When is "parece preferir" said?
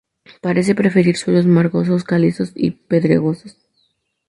0.45-1.15